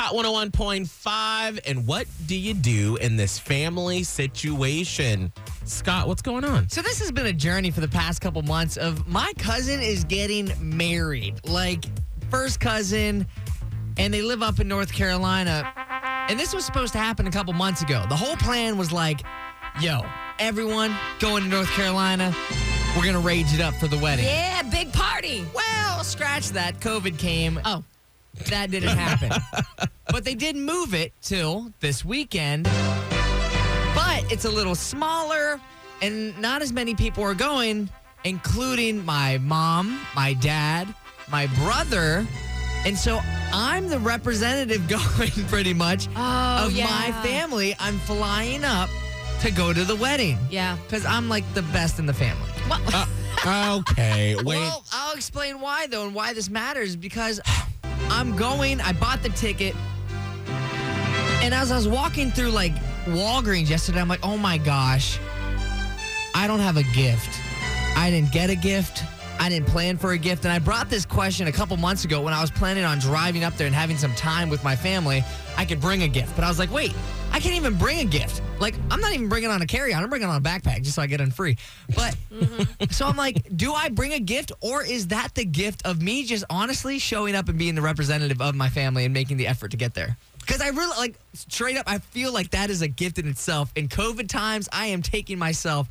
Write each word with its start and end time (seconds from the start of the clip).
Hot 0.00 0.14
101.5. 0.14 1.58
And 1.66 1.84
what 1.84 2.06
do 2.26 2.36
you 2.36 2.54
do 2.54 2.94
in 2.98 3.16
this 3.16 3.36
family 3.36 4.04
situation? 4.04 5.32
Scott, 5.64 6.06
what's 6.06 6.22
going 6.22 6.44
on? 6.44 6.68
So 6.68 6.82
this 6.82 7.00
has 7.00 7.10
been 7.10 7.26
a 7.26 7.32
journey 7.32 7.72
for 7.72 7.80
the 7.80 7.88
past 7.88 8.20
couple 8.20 8.40
months 8.42 8.76
of 8.76 9.08
my 9.08 9.32
cousin 9.38 9.80
is 9.80 10.04
getting 10.04 10.52
married. 10.60 11.40
Like 11.44 11.84
first 12.30 12.60
cousin 12.60 13.26
and 13.96 14.14
they 14.14 14.22
live 14.22 14.40
up 14.40 14.60
in 14.60 14.68
North 14.68 14.92
Carolina. 14.92 15.68
And 16.28 16.38
this 16.38 16.54
was 16.54 16.64
supposed 16.64 16.92
to 16.92 17.00
happen 17.00 17.26
a 17.26 17.32
couple 17.32 17.52
months 17.54 17.82
ago. 17.82 18.04
The 18.08 18.14
whole 18.14 18.36
plan 18.36 18.78
was 18.78 18.92
like, 18.92 19.22
yo, 19.80 20.06
everyone 20.38 20.96
going 21.18 21.42
to 21.42 21.48
North 21.48 21.70
Carolina. 21.70 22.32
We're 22.94 23.02
going 23.02 23.14
to 23.14 23.20
rage 23.20 23.52
it 23.52 23.60
up 23.60 23.74
for 23.74 23.88
the 23.88 23.98
wedding. 23.98 24.26
Yeah, 24.26 24.62
big 24.62 24.92
party. 24.92 25.44
Well, 25.52 26.04
scratch 26.04 26.50
that. 26.50 26.78
COVID 26.78 27.18
came. 27.18 27.60
Oh, 27.64 27.82
That 28.46 28.70
didn't 28.70 28.96
happen. 28.96 29.30
but 30.10 30.24
they 30.24 30.34
did 30.34 30.56
move 30.56 30.94
it 30.94 31.12
till 31.20 31.72
this 31.80 32.04
weekend. 32.04 32.64
But 33.94 34.30
it's 34.32 34.44
a 34.44 34.50
little 34.50 34.74
smaller 34.74 35.60
and 36.02 36.38
not 36.40 36.62
as 36.62 36.72
many 36.72 36.94
people 36.94 37.24
are 37.24 37.34
going, 37.34 37.90
including 38.24 39.04
my 39.04 39.38
mom, 39.38 40.00
my 40.14 40.34
dad, 40.34 40.92
my 41.30 41.46
brother. 41.64 42.26
And 42.86 42.96
so 42.96 43.20
I'm 43.52 43.88
the 43.88 43.98
representative 43.98 44.86
going 44.88 45.30
pretty 45.48 45.74
much 45.74 46.08
Oh, 46.16 46.66
of 46.66 46.72
yeah. 46.72 46.84
my 46.86 47.12
family. 47.22 47.74
I'm 47.80 47.98
flying 48.00 48.64
up 48.64 48.88
to 49.40 49.50
go 49.50 49.72
to 49.72 49.84
the 49.84 49.96
wedding. 49.96 50.38
Yeah. 50.50 50.76
Because 50.84 51.04
I'm 51.04 51.28
like 51.28 51.44
the 51.54 51.62
best 51.62 51.98
in 51.98 52.06
the 52.06 52.14
family. 52.14 52.48
well, 52.68 52.80
uh, 52.94 53.06
Okay, 53.80 54.34
wait. 54.44 54.44
Well, 54.44 54.84
I'll 54.92 55.14
explain 55.14 55.60
why 55.60 55.86
though, 55.86 56.04
and 56.06 56.14
why 56.14 56.32
this 56.34 56.48
matters 56.50 56.96
because 56.96 57.40
I'm 58.10 58.36
going. 58.36 58.80
I 58.80 58.92
bought 58.92 59.22
the 59.22 59.30
ticket, 59.30 59.74
and 61.42 61.54
as 61.54 61.70
I 61.70 61.76
was 61.76 61.88
walking 61.88 62.30
through 62.30 62.50
like 62.50 62.74
Walgreens 63.06 63.68
yesterday, 63.68 64.00
I'm 64.00 64.08
like, 64.08 64.24
oh 64.24 64.36
my 64.36 64.58
gosh, 64.58 65.18
I 66.34 66.46
don't 66.46 66.60
have 66.60 66.76
a 66.76 66.84
gift. 66.94 67.40
I 67.96 68.10
didn't 68.10 68.32
get 68.32 68.50
a 68.50 68.56
gift. 68.56 69.02
I 69.40 69.48
didn't 69.48 69.68
plan 69.68 69.96
for 69.96 70.12
a 70.12 70.18
gift, 70.18 70.44
and 70.44 70.52
I 70.52 70.58
brought 70.58 70.90
this 70.90 71.06
question 71.06 71.46
a 71.46 71.52
couple 71.52 71.76
months 71.76 72.04
ago 72.04 72.20
when 72.20 72.34
I 72.34 72.40
was 72.40 72.50
planning 72.50 72.84
on 72.84 72.98
driving 72.98 73.44
up 73.44 73.56
there 73.56 73.66
and 73.66 73.74
having 73.74 73.96
some 73.96 74.14
time 74.14 74.48
with 74.48 74.64
my 74.64 74.74
family. 74.74 75.22
I 75.56 75.64
could 75.64 75.80
bring 75.80 76.02
a 76.02 76.08
gift, 76.08 76.34
but 76.34 76.44
I 76.44 76.48
was 76.48 76.58
like, 76.58 76.72
wait, 76.72 76.92
I 77.30 77.40
can't 77.40 77.54
even 77.54 77.76
bring 77.76 78.00
a 78.00 78.04
gift. 78.04 78.42
Like, 78.60 78.74
I'm 78.90 79.00
not 79.00 79.12
even 79.12 79.28
bringing 79.28 79.50
on 79.50 79.62
a 79.62 79.66
carry-on. 79.66 80.02
I'm 80.02 80.10
bringing 80.10 80.28
on 80.28 80.36
a 80.36 80.40
backpack 80.40 80.82
just 80.82 80.96
so 80.96 81.02
I 81.02 81.06
get 81.06 81.20
in 81.20 81.30
free. 81.30 81.56
But 81.94 82.16
mm-hmm. 82.32 82.90
so 82.90 83.06
I'm 83.06 83.16
like, 83.16 83.56
do 83.56 83.72
I 83.72 83.88
bring 83.88 84.12
a 84.12 84.20
gift 84.20 84.52
or 84.60 84.82
is 84.84 85.08
that 85.08 85.34
the 85.34 85.44
gift 85.44 85.86
of 85.86 86.02
me 86.02 86.24
just 86.24 86.44
honestly 86.50 86.98
showing 86.98 87.34
up 87.34 87.48
and 87.48 87.58
being 87.58 87.74
the 87.74 87.82
representative 87.82 88.40
of 88.40 88.54
my 88.54 88.68
family 88.68 89.04
and 89.04 89.14
making 89.14 89.36
the 89.36 89.46
effort 89.46 89.70
to 89.72 89.76
get 89.76 89.94
there? 89.94 90.16
Because 90.40 90.60
I 90.60 90.68
really 90.68 90.96
like 90.96 91.14
straight 91.34 91.76
up, 91.76 91.84
I 91.86 91.98
feel 91.98 92.32
like 92.32 92.50
that 92.50 92.70
is 92.70 92.82
a 92.82 92.88
gift 92.88 93.18
in 93.18 93.28
itself. 93.28 93.70
In 93.76 93.88
COVID 93.88 94.28
times, 94.28 94.68
I 94.72 94.86
am 94.86 95.02
taking 95.02 95.38
myself 95.38 95.88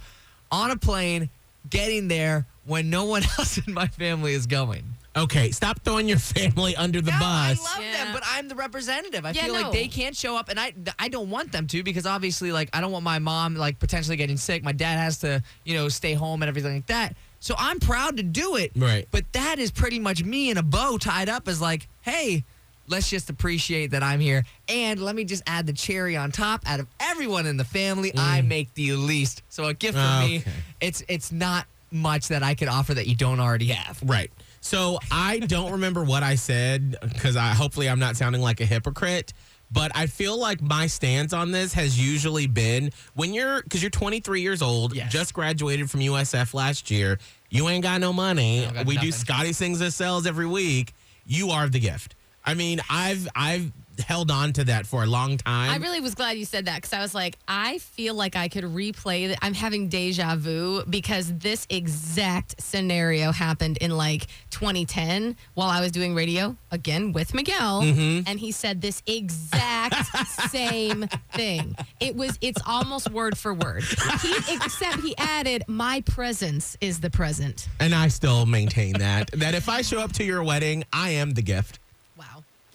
on 0.52 0.72
a 0.72 0.78
plane, 0.78 1.30
getting 1.70 2.08
there 2.08 2.46
when 2.68 2.90
no 2.90 3.06
one 3.06 3.24
else 3.40 3.58
in 3.66 3.74
my 3.74 3.88
family 3.88 4.34
is 4.34 4.46
going. 4.46 4.84
Okay, 5.16 5.50
stop 5.50 5.82
throwing 5.84 6.08
your 6.08 6.20
family 6.20 6.76
under 6.76 7.02
the 7.02 7.10
no, 7.10 7.18
bus. 7.20 7.60
I 7.66 7.74
love 7.80 7.82
Yeah. 7.84 8.04
them, 8.04 8.14
but 8.14 8.22
I'm 8.28 8.48
the 8.48 8.54
representative. 8.54 9.26
I 9.26 9.32
Yeah, 9.32 9.46
feel 9.46 9.54
no. 9.56 9.62
like 9.62 9.72
they 9.72 9.88
can't 9.88 10.16
show 10.16 10.38
up, 10.38 10.50
and 10.50 10.60
I 10.60 10.74
I 11.00 11.08
don't 11.10 11.32
want 11.32 11.52
them 11.52 11.66
to 11.68 11.82
because 11.82 12.06
obviously, 12.06 12.52
like, 12.52 12.70
I 12.72 12.82
don't 12.82 12.92
want 12.92 13.04
my 13.04 13.18
mom 13.18 13.56
like 13.56 13.80
potentially 13.80 14.16
getting 14.16 14.38
sick. 14.38 14.64
My 14.64 14.74
dad 14.74 14.98
has 15.00 15.18
to, 15.20 15.42
you 15.66 15.74
know, 15.74 15.90
stay 15.90 16.14
home 16.14 16.44
and 16.44 16.50
everything 16.50 16.76
like 16.76 16.86
that. 16.88 17.16
So 17.40 17.56
I'm 17.58 17.80
proud 17.80 18.18
to 18.18 18.24
do 18.24 18.58
it. 18.58 18.72
Right. 18.76 19.08
But 19.10 19.32
that 19.34 19.58
is 19.58 19.72
pretty 19.72 19.98
much 19.98 20.24
me 20.24 20.52
in 20.52 20.58
a 20.58 20.64
bow 20.64 20.98
tied 21.00 21.30
up 21.30 21.48
as 21.48 21.60
like, 21.62 21.88
hey. 22.02 22.44
Let's 22.90 23.10
just 23.10 23.30
appreciate 23.30 23.88
that 23.92 24.02
I'm 24.02 24.22
here. 24.22 24.46
And 24.70 25.02
let 25.02 25.14
me 25.14 25.26
just 25.26 25.44
add 25.46 25.68
the 25.68 25.74
cherry 25.74 26.16
on 26.16 26.32
top. 26.32 26.62
Out 26.66 26.80
of 26.80 26.88
everyone 27.02 27.46
in 27.46 27.58
the 27.58 27.66
family, 27.66 28.14
I 28.16 28.40
make 28.42 28.74
the 28.76 28.94
least. 28.94 29.44
So 29.50 29.66
a 29.66 29.74
gift 29.74 29.96
for 29.98 30.20
me, 30.26 30.38
Mm. 30.38 30.42
Okay. 30.44 30.52
it's 30.80 31.04
it's 31.10 31.30
not 31.34 31.68
much 31.92 32.28
that 32.30 32.44
I 32.44 32.56
could 32.56 32.68
offer 32.68 32.94
that 32.94 33.08
you 33.08 33.16
don't 33.16 33.40
already 33.40 33.68
have. 33.68 34.00
Right. 34.04 34.32
So 34.62 35.00
I 35.12 35.40
don't 35.40 35.72
remember 35.74 36.04
what 36.04 36.24
I 36.24 36.36
said 36.36 36.98
because 37.02 37.36
I 37.36 37.50
hopefully 37.50 37.88
I'm 37.90 38.00
not 38.00 38.18
sounding 38.18 38.42
like 38.42 38.60
a 38.62 38.66
hypocrite. 38.66 39.34
But 39.70 39.92
I 39.96 40.08
feel 40.08 40.40
like 40.40 40.62
my 40.62 40.88
stance 40.88 41.34
on 41.34 41.52
this 41.52 41.74
has 41.74 42.00
usually 42.00 42.48
been 42.48 42.92
when 43.16 43.34
you're 43.34 43.62
because 43.64 43.82
you're 43.84 43.90
23 43.90 44.40
years 44.42 44.62
old, 44.62 44.96
Yes. 44.96 45.12
just 45.12 45.34
graduated 45.34 45.92
from 45.92 46.00
USF 46.00 46.54
last 46.54 46.90
year, 46.90 47.20
you 47.50 47.68
ain't 47.68 47.84
got 47.84 48.00
no 48.00 48.14
money. 48.14 48.66
Got 48.74 48.86
We 48.86 48.98
do. 48.98 49.12
Scotty 49.12 49.52
sings 49.52 49.82
and 49.82 49.92
sells 49.94 50.26
every 50.26 50.46
week. 50.48 50.94
You 51.26 51.50
are 51.50 51.68
the 51.68 51.82
gift. 51.82 52.16
I 52.46 52.54
mean, 52.54 52.80
I've 52.90 53.28
I've 53.36 53.74
held 54.00 54.32
on 54.32 54.54
to 54.54 54.64
that 54.66 54.86
for 54.86 55.04
a 55.04 55.06
long 55.06 55.38
time. 55.38 55.70
I 55.72 55.78
really 55.78 56.00
was 56.00 56.16
glad 56.16 56.38
you 56.38 56.46
said 56.46 56.66
that 56.66 56.76
because 56.76 56.94
I 56.94 57.02
was 57.02 57.16
like, 57.16 57.38
I 57.48 57.78
feel 57.80 58.14
like 58.14 58.36
I 58.36 58.48
could 58.48 58.64
replay 58.64 59.30
that. 59.30 59.40
I'm 59.42 59.54
having 59.54 59.90
deja 59.90 60.36
vu 60.36 60.84
because 60.86 61.34
this 61.34 61.66
exact 61.70 62.62
scenario 62.62 63.32
happened 63.32 63.78
in 63.78 63.92
like 63.92 64.28
2010 64.52 65.36
while 65.54 65.70
I 65.70 65.82
was 65.82 65.92
doing 65.92 66.16
radio 66.16 66.56
again 66.72 67.14
with 67.14 67.34
Miguel, 67.34 67.82
mm-hmm. 67.82 68.28
and 68.28 68.40
he 68.40 68.52
said 68.52 68.82
this 68.82 69.02
exact 69.08 69.96
same 70.50 71.08
thing. 71.34 71.76
It 72.00 72.16
was, 72.16 72.38
it's 72.42 72.62
almost 72.66 73.10
word 73.12 73.38
for 73.38 73.54
word. 73.54 73.84
He, 74.22 74.34
except 74.54 75.02
he 75.02 75.16
added, 75.18 75.64
"My 75.68 76.02
presence 76.02 76.78
is 76.82 77.00
the 77.00 77.10
present." 77.10 77.68
and 77.80 77.96
I 77.96 78.08
still 78.10 78.46
maintain 78.46 78.94
that 79.00 79.32
that 79.32 79.56
if 79.56 79.70
I 79.70 79.82
show 79.82 80.00
up 80.00 80.12
to 80.14 80.24
your 80.24 80.44
wedding, 80.44 80.84
I 80.92 81.12
am 81.12 81.32
the 81.32 81.42
gift. 81.42 81.80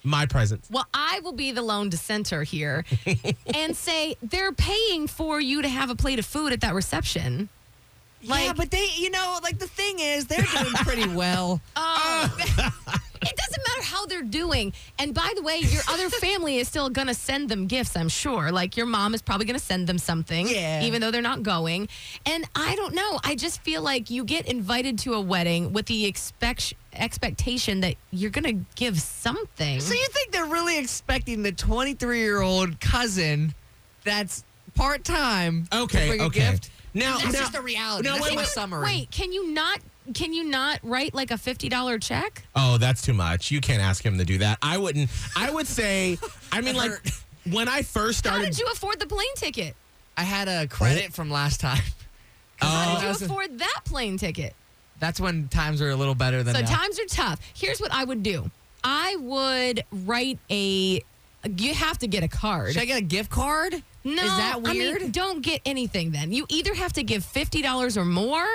Wow. 0.05 0.11
My 0.11 0.27
presence. 0.27 0.69
Well, 0.71 0.87
I 0.93 1.21
will 1.23 1.33
be 1.33 1.53
the 1.53 1.63
lone 1.63 1.89
dissenter 1.89 2.43
here 2.43 2.85
and 3.55 3.77
say 3.77 4.17
they're 4.23 4.53
paying 4.53 5.07
for 5.07 5.41
you 5.41 5.63
to 5.63 5.69
have 5.69 5.91
a 5.91 5.95
plate 5.95 6.19
of 6.19 6.27
food 6.27 6.53
at 6.53 6.61
that 6.63 6.75
reception. 6.75 7.49
yeah, 8.21 8.31
Like- 8.35 8.57
but 8.57 8.71
they, 8.71 8.89
you 8.97 9.11
know, 9.11 9.39
like 9.43 9.59
the 9.59 9.69
thing 9.69 9.99
is, 10.01 10.27
they're 10.27 10.43
doing 10.43 10.73
pretty 10.75 11.09
well. 11.15 11.61
Oh, 11.77 12.37
it 12.39 12.57
doesn't 12.57 12.57
matter 12.57 12.75
how 14.03 14.07
they're 14.07 14.23
doing. 14.23 14.73
And 14.99 15.15
by 15.15 15.33
the 15.37 15.43
way, 15.43 15.59
your 15.59 15.83
other 15.89 16.09
family 16.11 16.59
is 16.59 16.69
still 16.69 16.91
going 16.91 17.07
to 17.09 17.15
send 17.15 17.49
them 17.49 17.67
gifts, 17.67 17.97
I'm 17.97 18.09
sure. 18.09 18.51
Like 18.51 18.77
your 18.77 18.87
mom 18.87 19.15
is 19.15 19.23
probably 19.23 19.47
going 19.47 19.59
to 19.59 19.65
send 19.65 19.87
them 19.87 19.99
something, 19.99 20.49
Yeah. 20.49 20.83
even 20.83 21.01
though 21.01 21.11
they're 21.11 21.23
not 21.23 21.43
going. 21.43 21.89
And 22.27 22.45
I 22.55 22.75
don't 22.75 22.95
know. 22.95 23.21
I 23.25 23.35
just 23.37 23.63
feel 23.63 23.83
like 23.83 24.11
you 24.11 24.25
get 24.25 24.47
invited 24.47 24.99
to 25.01 25.15
a 25.15 25.21
wedding 25.21 25.73
with 25.73 25.87
the 25.87 26.07
expect- 26.07 26.75
expectation 26.95 27.81
that 27.81 27.95
you're 28.11 28.31
going 28.31 28.45
to 28.59 28.65
give 28.75 29.01
something. 29.01 29.81
So 29.81 29.95
you 29.95 30.07
think 30.11 30.33
they're 30.33 30.47
really 30.47 30.79
expecting 30.79 31.43
the 31.43 31.53
23 31.53 32.19
year 32.19 32.41
old 32.43 32.81
cousin 32.81 33.55
that's 34.05 34.45
part 34.75 35.05
time 35.05 35.67
Okay, 35.73 36.01
to 36.03 36.09
bring 36.09 36.21
okay. 36.23 36.41
a 36.47 36.51
gift? 36.53 36.71
Now, 36.95 37.17
That's 37.19 37.33
now- 37.33 37.39
just 37.39 37.53
the 37.53 37.63
reality. 37.63 38.07
No, 38.07 38.15
That's 38.15 38.25
wait, 38.27 38.35
my 38.35 38.43
wait, 38.43 38.49
summary. 38.49 38.83
Wait, 38.85 39.11
can 39.11 39.33
you 39.33 39.51
not? 39.53 39.81
Can 40.15 40.33
you 40.33 40.45
not 40.45 40.81
write 40.83 41.15
like 41.15 41.31
a 41.31 41.39
fifty 41.39 41.69
dollar 41.69 41.99
check? 41.99 42.45
Oh, 42.57 42.77
that's 42.79 43.03
too 43.03 43.13
much. 43.13 43.51
You 43.51 43.61
can't 43.61 43.83
ask 43.83 44.05
him 44.05 44.19
to 44.19 44.25
do 44.25 44.39
that. 44.39 44.59
I 44.63 44.77
wouldn't. 44.79 45.09
I 45.37 45.51
would 45.51 45.67
say. 45.67 46.19
I 46.51 46.61
mean, 46.61 46.75
like 46.77 46.91
when 47.51 47.69
I 47.69 47.83
first 47.83 48.19
started. 48.19 48.35
How 48.37 48.43
started. 48.43 48.51
did 48.57 48.59
you 48.59 48.67
afford 48.73 49.01
the 49.01 49.07
plane 49.07 49.35
ticket? 49.37 49.77
I 50.17 50.23
had 50.23 50.49
a 50.49 50.67
credit 50.67 51.13
from 51.13 51.31
last 51.31 51.61
time. 51.61 51.81
How 52.57 52.97
Oh. 52.97 53.01
did 53.01 53.21
you 53.21 53.27
afford 53.27 53.59
that 53.59 53.81
plane 53.85 54.19
ticket? 54.19 54.55
That's 55.01 55.19
when 55.21 55.49
times 55.49 55.81
were 55.81 55.91
a 55.91 55.97
little 55.97 56.15
better 56.15 56.43
than 56.43 56.55
So 56.55 56.61
now. 56.61 56.67
times 56.77 56.99
are 57.01 57.07
tough. 57.07 57.41
Here's 57.55 57.81
what 57.81 57.93
I 57.93 58.05
would 58.05 58.23
do. 58.23 58.51
I 58.85 59.17
would 59.21 59.85
write 59.91 60.39
a. 60.51 61.01
You 61.57 61.75
have 61.75 61.99
to 61.99 62.07
get 62.07 62.23
a 62.23 62.29
card. 62.29 62.73
Should 62.75 62.83
I 62.83 62.85
get 62.87 62.99
a 62.99 63.05
gift 63.05 63.31
card? 63.31 63.83
no, 64.05 64.13
Is 64.23 64.37
that 64.37 64.55
I 64.57 64.59
weird? 64.59 65.01
mean, 65.03 65.11
don't 65.13 65.43
get 65.43 65.61
anything. 65.65 66.11
Then 66.13 66.33
you 66.33 66.45
either 66.49 66.75
have 66.75 66.93
to 66.95 67.03
give 67.03 67.25
fifty 67.25 67.63
dollars 67.63 67.97
or 67.97 68.05
more, 68.05 68.47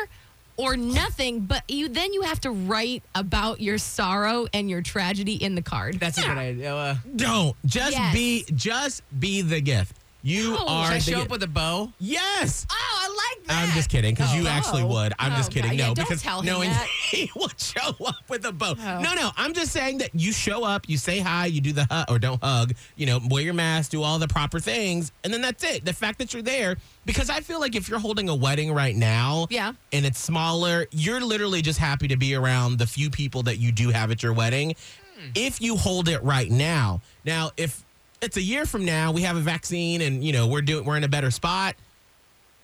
or 0.58 0.76
nothing. 0.76 1.42
But 1.42 1.64
you 1.70 1.88
then 1.88 2.14
you 2.14 2.24
have 2.24 2.42
to 2.42 2.52
write 2.52 3.04
about 3.16 3.62
your 3.62 3.78
sorrow 3.78 4.48
and 4.54 4.70
your 4.70 4.82
tragedy 4.82 5.36
in 5.36 5.56
the 5.56 5.62
card. 5.62 6.00
That's 6.00 6.18
a 6.18 6.22
good 6.22 6.38
idea. 6.38 6.76
Uh, 6.76 6.96
Don't 7.16 7.56
just 7.66 7.94
Yes. 7.94 8.14
be. 8.14 8.46
Just 8.54 9.02
be 9.20 9.42
the 9.42 9.62
gift. 9.62 9.96
You 10.24 10.56
oh, 10.60 10.66
No. 10.66 10.68
are 10.68 11.00
should 11.00 11.14
I 11.14 11.18
show 11.18 11.22
up 11.24 11.30
with 11.30 11.44
a 11.44 11.48
bow? 11.48 11.92
yes. 12.00 12.66
Oh, 12.70 12.76
I 12.76 13.08
like 13.38 13.48
that. 13.48 13.64
I'm 13.70 13.76
just 13.76 13.90
kidding 13.90 14.14
because 14.14 14.34
you 14.36 14.44
oh. 14.46 14.50
actually 14.50 14.82
Oh. 14.82 14.88
would. 14.88 15.14
I'm 15.20 15.32
just 15.38 15.52
Oh, 15.52 15.54
kidding. 15.54 15.72
God. 15.72 15.80
Yeah, 15.80 15.88
no, 15.90 15.94
don't 15.94 16.10
because 16.10 16.44
knowing 16.44 16.72
he 17.12 17.32
would 17.36 17.60
show 17.60 17.96
up 18.06 18.16
with 18.28 18.44
a 18.46 18.52
bow. 18.52 18.76
Oh. 18.78 19.00
No, 19.02 19.14
no. 19.14 19.32
I'm 19.38 19.54
just 19.54 19.72
saying 19.72 20.00
that 20.00 20.10
you 20.14 20.32
show 20.32 20.64
up, 20.64 20.90
you 20.90 20.98
say 20.98 21.20
hi, 21.20 21.46
you 21.46 21.62
do 21.62 21.72
the 21.72 21.86
hug 21.90 22.08
or 22.10 22.20
don't 22.20 22.44
hug, 22.44 22.74
you 22.96 23.06
know, 23.06 23.20
wear 23.30 23.44
your 23.44 23.54
mask, 23.54 23.92
do 23.92 24.04
all 24.04 24.20
the 24.20 24.28
proper 24.28 24.60
things, 24.60 25.12
and 25.24 25.34
then 25.34 25.42
that's 25.42 25.64
it. 25.64 25.86
The 25.86 25.94
fact 25.94 26.18
that 26.20 26.34
you're 26.34 26.42
there, 26.44 26.76
because 27.06 27.30
I 27.30 27.40
feel 27.40 27.60
like 27.60 27.76
if 27.76 27.88
you're 27.88 28.00
holding 28.00 28.28
a 28.28 28.36
wedding 28.36 28.74
right 28.74 28.96
now, 28.96 29.48
Yeah. 29.50 29.74
and 29.94 30.06
it's 30.06 30.20
smaller, 30.20 30.88
you're 30.92 31.22
literally 31.22 31.62
just 31.62 31.80
happy 31.80 32.08
to 32.10 32.18
be 32.18 32.36
around 32.36 32.80
the 32.80 32.88
few 32.88 33.10
people 33.10 33.44
that 33.44 33.58
you 33.60 33.72
do 33.72 33.90
have 33.90 34.12
at 34.12 34.22
your 34.24 34.34
wedding. 34.34 34.76
Hmm. 35.18 35.30
If 35.36 35.62
you 35.62 35.78
hold 35.78 36.10
it 36.10 36.22
right 36.24 36.52
now, 36.52 37.02
now 37.24 37.52
if 37.58 37.84
it's 38.22 38.38
a 38.38 38.42
year 38.42 38.66
from 38.66 38.86
now, 38.86 39.12
we 39.12 39.22
have 39.22 39.38
a 39.38 39.42
vaccine 39.42 40.02
and 40.02 40.24
you 40.24 40.34
know 40.34 40.48
we're 40.48 40.62
doing 40.62 40.86
we're 40.86 40.98
in 40.98 41.04
a 41.04 41.10
better 41.10 41.32
spot. 41.32 41.76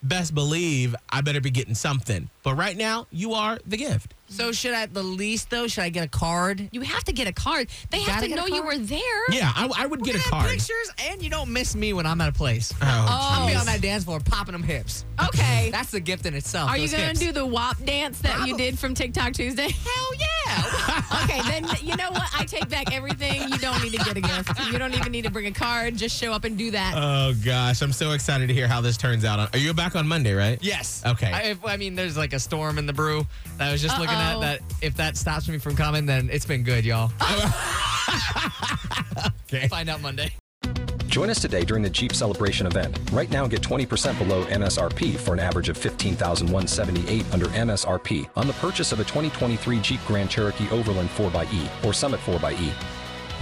Best 0.01 0.35
believe 0.35 0.95
I 1.09 1.21
better 1.21 1.39
be 1.39 1.49
getting 1.49 1.75
something. 1.75 2.29
But 2.43 2.55
right 2.55 2.75
now, 2.75 3.07
you 3.09 3.33
are 3.35 3.57
the 3.65 3.77
gift. 3.77 4.13
So 4.27 4.51
should 4.51 4.73
I 4.73 4.81
at 4.81 4.93
the 4.93 5.03
least 5.03 5.49
though? 5.49 5.67
Should 5.67 5.83
I 5.83 5.89
get 5.89 6.05
a 6.05 6.09
card? 6.09 6.69
You 6.71 6.81
have 6.81 7.03
to 7.05 7.13
get 7.13 7.27
a 7.27 7.31
card. 7.31 7.69
They 7.91 7.99
have 7.99 8.21
gotta 8.21 8.27
to 8.29 8.35
know 8.35 8.47
you 8.47 8.63
were 8.63 8.77
there. 8.77 8.99
Yeah, 9.29 9.51
I, 9.55 9.69
I 9.77 9.85
would 9.85 10.03
get 10.03 10.15
a 10.15 10.17
We're 10.17 10.23
gonna 10.23 10.35
have 10.35 10.45
card. 10.45 10.49
Pictures, 10.49 10.91
and 11.07 11.21
you 11.21 11.29
don't 11.29 11.49
miss 11.53 11.75
me 11.75 11.93
when 11.93 12.05
I'm 12.05 12.19
at 12.19 12.29
a 12.29 12.33
place. 12.33 12.73
Oh, 12.81 13.05
I'll 13.09 13.47
be 13.47 13.55
on 13.55 13.65
that 13.67 13.81
dance 13.81 14.03
floor 14.05 14.19
popping 14.19 14.53
them 14.53 14.63
hips. 14.63 15.05
Okay. 15.23 15.69
That's 15.71 15.91
the 15.91 15.99
gift 15.99 16.25
in 16.25 16.33
itself. 16.33 16.69
Are 16.69 16.77
you 16.77 16.87
those 16.87 16.97
going 16.97 17.07
hips. 17.09 17.19
to 17.19 17.25
do 17.27 17.31
the 17.31 17.45
WAP 17.45 17.83
dance 17.85 18.19
that 18.19 18.47
you 18.47 18.57
did 18.57 18.79
from 18.79 18.93
TikTok 18.93 19.33
Tuesday? 19.33 19.69
Hell 19.69 20.13
yeah! 20.19 20.33
okay, 21.23 21.41
then 21.43 21.67
you 21.81 21.95
know 21.95 22.11
what? 22.11 22.29
I 22.37 22.45
take 22.45 22.67
back 22.69 22.93
everything. 22.93 23.22
You 23.93 23.99
don't 23.99 24.15
need 24.15 24.21
to 24.21 24.21
get 24.21 24.39
a 24.39 24.43
gift. 24.53 24.71
You 24.71 24.79
don't 24.79 24.93
even 24.95 25.11
need 25.11 25.23
to 25.25 25.31
bring 25.31 25.45
a 25.45 25.51
card. 25.51 25.95
Just 25.95 26.17
show 26.17 26.31
up 26.33 26.43
and 26.45 26.57
do 26.57 26.71
that. 26.71 26.93
Oh 26.95 27.33
gosh, 27.45 27.81
I'm 27.81 27.93
so 27.93 28.11
excited 28.11 28.47
to 28.47 28.53
hear 28.53 28.67
how 28.67 28.81
this 28.81 28.97
turns 28.97 29.23
out. 29.23 29.53
Are 29.53 29.59
you 29.59 29.73
back 29.73 29.95
on 29.95 30.07
Monday, 30.07 30.33
right? 30.33 30.57
yes. 30.61 31.03
Okay. 31.05 31.31
I, 31.31 31.41
if, 31.41 31.65
I 31.65 31.77
mean, 31.77 31.95
there's 31.95 32.17
like 32.17 32.33
a 32.33 32.39
storm 32.39 32.77
in 32.79 32.85
the 32.87 32.93
brew. 32.93 33.25
I 33.59 33.71
was 33.71 33.81
just 33.81 33.99
looking 33.99 34.15
at 34.15 34.39
that. 34.39 34.61
If 34.81 34.95
that 34.97 35.15
stops 35.17 35.47
me 35.47 35.57
from 35.59 35.75
coming, 35.75 36.05
then 36.05 36.29
it's 36.31 36.45
been 36.45 36.63
good, 36.63 36.85
y'all. 36.85 37.11
Okay. 39.53 39.67
Find 39.67 39.87
out 39.89 40.01
Monday. 40.01 40.31
Join 41.05 41.29
us 41.29 41.39
today 41.39 41.63
during 41.63 41.83
the 41.83 41.89
Jeep 41.89 42.13
Celebration 42.13 42.65
event. 42.65 42.99
Right 43.11 43.29
now, 43.29 43.45
get 43.45 43.61
20% 43.61 44.17
below 44.17 44.45
MSRP 44.45 45.15
for 45.15 45.33
an 45.33 45.39
average 45.39 45.69
of 45.69 45.77
15178 45.77 47.25
under 47.31 47.45
MSRP 47.47 48.27
on 48.35 48.47
the 48.47 48.53
purchase 48.53 48.91
of 48.91 48.99
a 48.99 49.03
2023 49.03 49.79
Jeep 49.81 49.99
Grand 50.07 50.29
Cherokee 50.31 50.67
Overland 50.71 51.09
4xE 51.09 51.85
or 51.85 51.93
Summit 51.93 52.19
4xE. 52.21 52.71